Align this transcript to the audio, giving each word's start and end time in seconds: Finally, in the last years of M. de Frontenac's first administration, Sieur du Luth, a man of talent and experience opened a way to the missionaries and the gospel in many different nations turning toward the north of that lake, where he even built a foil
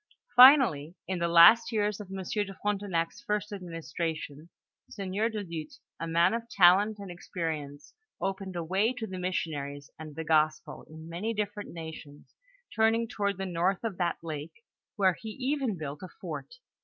Finally, 0.35 0.95
in 1.07 1.19
the 1.19 1.27
last 1.27 1.71
years 1.71 1.99
of 1.99 2.09
M. 2.09 2.23
de 2.23 2.55
Frontenac's 2.63 3.21
first 3.21 3.53
administration, 3.53 4.49
Sieur 4.89 5.29
du 5.29 5.41
Luth, 5.43 5.77
a 5.99 6.07
man 6.07 6.33
of 6.33 6.49
talent 6.49 6.97
and 6.97 7.11
experience 7.11 7.93
opened 8.19 8.55
a 8.55 8.63
way 8.63 8.93
to 8.93 9.05
the 9.05 9.19
missionaries 9.19 9.91
and 9.99 10.15
the 10.15 10.23
gospel 10.23 10.85
in 10.89 11.07
many 11.07 11.35
different 11.35 11.69
nations 11.69 12.33
turning 12.75 13.07
toward 13.07 13.37
the 13.37 13.45
north 13.45 13.83
of 13.83 13.99
that 13.99 14.17
lake, 14.23 14.63
where 14.95 15.13
he 15.21 15.29
even 15.39 15.77
built 15.77 16.01
a 16.01 16.07
foil 16.19 16.47